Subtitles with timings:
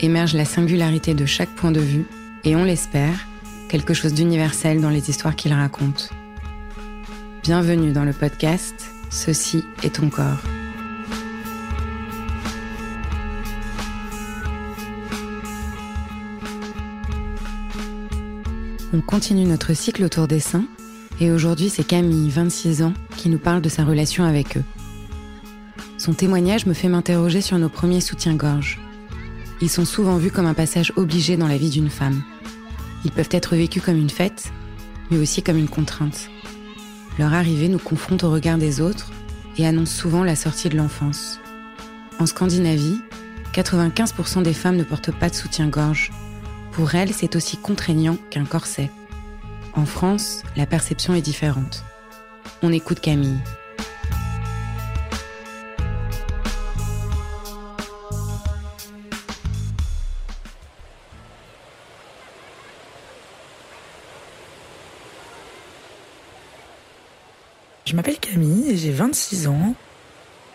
[0.00, 2.06] émerge la singularité de chaque point de vue
[2.44, 3.26] et on l'espère,
[3.68, 6.10] quelque chose d'universel dans les histoires qu'il raconte.
[7.42, 8.74] Bienvenue dans le podcast
[9.10, 10.42] Ceci est ton corps.
[18.92, 20.66] On continue notre cycle autour des seins
[21.20, 24.64] et aujourd'hui c'est Camille, 26 ans, qui nous parle de sa relation avec eux.
[25.98, 28.80] Son témoignage me fait m'interroger sur nos premiers soutiens-gorge.
[29.60, 32.22] Ils sont souvent vus comme un passage obligé dans la vie d'une femme.
[33.04, 34.52] Ils peuvent être vécus comme une fête,
[35.10, 36.28] mais aussi comme une contrainte.
[37.18, 39.10] Leur arrivée nous confronte au regard des autres
[39.56, 41.40] et annonce souvent la sortie de l'enfance.
[42.18, 43.00] En Scandinavie,
[43.54, 46.10] 95% des femmes ne portent pas de soutien-gorge.
[46.72, 48.90] Pour elles, c'est aussi contraignant qu'un corset.
[49.72, 51.84] En France, la perception est différente.
[52.62, 53.38] On écoute Camille.
[67.86, 69.76] Je m'appelle Camille et j'ai 26 ans.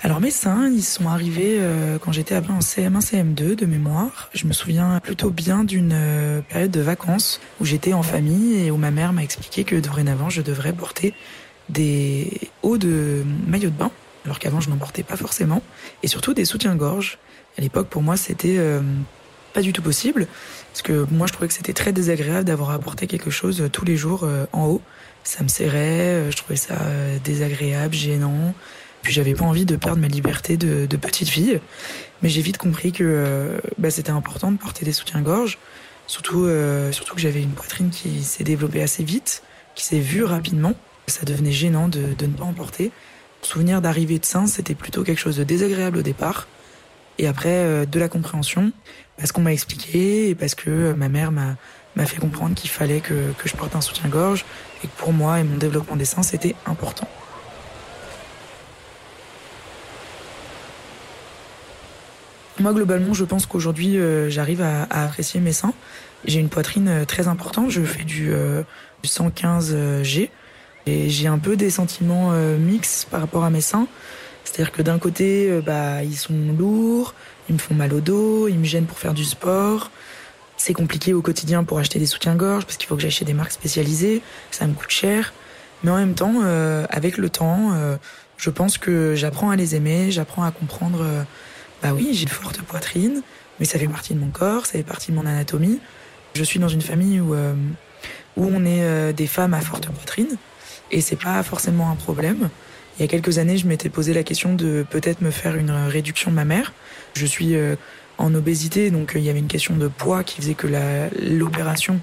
[0.00, 4.30] Alors mes seins, ils sont arrivés euh, quand j'étais en CM1, CM2 de mémoire.
[4.32, 8.70] Je me souviens plutôt bien d'une euh, période de vacances où j'étais en famille et
[8.70, 11.14] où ma mère m'a expliqué que dorénavant je devrais porter
[11.68, 12.30] des
[12.62, 13.90] hauts de maillot de bain,
[14.24, 15.62] alors qu'avant je n'en portais pas forcément,
[16.04, 17.18] et surtout des soutiens-gorge.
[17.58, 18.82] À l'époque pour moi c'était euh,
[19.52, 20.28] pas du tout possible,
[20.72, 23.84] parce que moi je trouvais que c'était très désagréable d'avoir à porter quelque chose tous
[23.84, 24.82] les jours en haut
[25.26, 28.54] ça me serrait, euh, je trouvais ça euh, désagréable, gênant.
[29.02, 31.60] Puis j'avais pas envie de perdre ma liberté de, petite fille.
[32.22, 35.58] Mais j'ai vite compris que euh, bah, c'était important de porter des soutiens-gorge.
[36.08, 36.48] Surtout,
[36.92, 39.42] surtout que j'avais une poitrine qui s'est développée assez vite,
[39.74, 40.74] qui s'est vue rapidement.
[41.08, 42.92] Ça devenait gênant de, ne pas en porter.
[43.42, 46.46] Souvenir d'arrivée de sein, c'était plutôt quelque chose de désagréable au départ.
[47.18, 48.72] Et après, de la compréhension,
[49.16, 51.56] parce qu'on m'a expliqué et parce que ma mère m'a
[51.96, 54.44] m'a fait comprendre qu'il fallait que, que, je porte un soutien-gorge
[54.84, 57.08] et que pour moi et mon développement des seins, c'était important.
[62.60, 65.74] Moi, globalement, je pense qu'aujourd'hui, euh, j'arrive à, apprécier mes seins.
[66.24, 67.70] J'ai une poitrine euh, très importante.
[67.70, 68.62] Je fais du, euh,
[69.04, 70.30] 115G.
[70.86, 73.88] Et j'ai un peu des sentiments euh, mixtes par rapport à mes seins.
[74.56, 77.12] C'est-à-dire que d'un côté, bah, ils sont lourds,
[77.50, 79.90] ils me font mal au dos, ils me gênent pour faire du sport.
[80.56, 83.52] C'est compliqué au quotidien pour acheter des soutiens-gorge parce qu'il faut que j'achète des marques
[83.52, 85.34] spécialisées, ça me coûte cher.
[85.84, 86.40] Mais en même temps,
[86.88, 87.74] avec le temps,
[88.38, 91.04] je pense que j'apprends à les aimer, j'apprends à comprendre,
[91.82, 93.20] bah oui, j'ai une forte poitrine,
[93.60, 95.80] mais ça fait partie de mon corps, ça fait partie de mon anatomie.
[96.32, 100.38] Je suis dans une famille où, où on est des femmes à forte poitrine,
[100.90, 102.48] et c'est pas forcément un problème.
[102.98, 105.70] Il y a quelques années, je m'étais posé la question de peut-être me faire une
[105.70, 106.72] réduction mammaire.
[107.14, 107.76] Je suis euh,
[108.16, 110.66] en obésité, donc euh, il y avait une question de poids qui faisait que
[111.22, 112.00] l'opération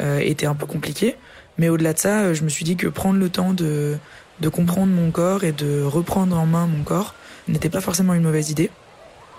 [0.00, 1.16] euh, était un peu compliquée.
[1.58, 3.98] Mais au-delà de ça, je me suis dit que prendre le temps de,
[4.40, 7.14] de comprendre mon corps et de reprendre en main mon corps
[7.46, 8.70] n'était pas forcément une mauvaise idée.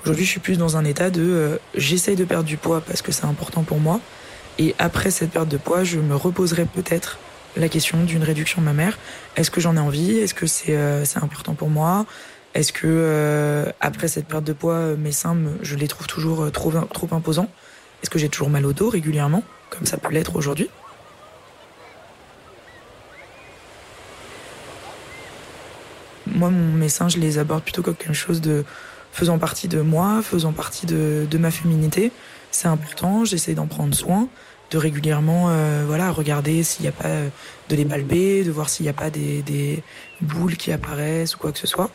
[0.03, 3.11] Aujourd'hui, je suis plus dans un état de j'essaye de perdre du poids parce que
[3.11, 3.99] c'est important pour moi.
[4.59, 7.17] Et après cette perte de poids, je me reposerai peut-être
[7.57, 8.97] la question d'une réduction mammaire.
[9.35, 10.17] Est-ce que j'en ai envie?
[10.17, 12.05] Est-ce que c'est euh, important pour moi?
[12.53, 16.51] Est-ce que euh, après cette perte de poids, euh, mes seins, je les trouve toujours
[16.51, 17.49] trop, trop imposants?
[18.01, 20.69] Est-ce que j'ai toujours mal au dos régulièrement, comme ça peut l'être aujourd'hui?
[26.27, 28.63] Moi, mes seins, je les aborde plutôt comme quelque chose de
[29.11, 32.11] faisant partie de moi, faisant partie de, de ma féminité.
[32.49, 34.27] C'est important, j'essaie d'en prendre soin
[34.71, 37.29] de régulièrement euh, voilà regarder s'il n'y a pas euh,
[37.69, 39.83] de les balber, de voir s'il n'y a pas des, des,
[40.21, 41.89] boules qui apparaissent ou quoi que ce soit,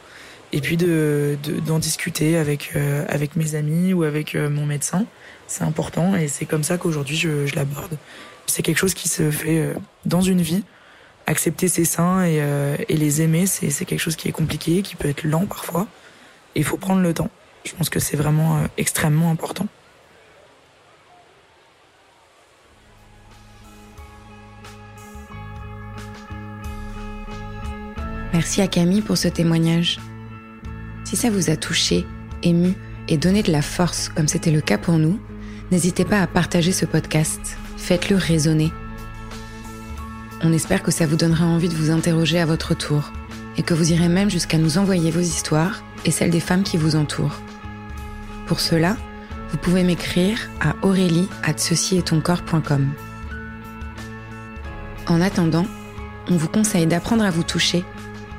[0.53, 5.07] et puis de d'en discuter avec euh, avec mes amis ou avec mon médecin.
[5.49, 7.97] C'est important et c'est comme ça qu'aujourd'hui je, je l'aborde.
[8.47, 9.75] C'est quelque chose qui se fait
[10.05, 10.63] dans une vie.
[11.29, 12.41] Accepter ses seins et,
[12.89, 15.89] et les aimer, c'est quelque chose qui est compliqué, qui peut être lent parfois.
[16.55, 17.31] Il faut prendre le temps.
[17.65, 19.67] Je pense que c'est vraiment extrêmement important.
[28.37, 29.99] Merci à Camille pour ce témoignage.
[31.05, 32.05] Si ça vous a touché,
[32.43, 32.75] ému
[33.09, 35.19] et donné de la force comme c'était le cas pour nous,
[35.71, 37.57] n'hésitez pas à partager ce podcast.
[37.79, 38.75] Faites-le résonner.
[40.43, 43.11] On espère que ça vous donnera envie de vous interroger à votre tour
[43.57, 46.77] et que vous irez même jusqu'à nous envoyer vos histoires et celles des femmes qui
[46.77, 47.41] vous entourent.
[48.47, 48.99] Pour cela,
[49.51, 51.55] vous pouvez m'écrire à aurélie at
[52.23, 52.91] corps.com.
[55.07, 55.65] En attendant,
[56.29, 57.83] on vous conseille d'apprendre à vous toucher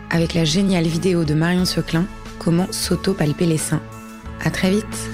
[0.10, 2.06] avec la géniale vidéo de Marion Seclin
[2.40, 3.82] Comment s'auto-palper les seins.
[4.44, 5.10] À très vite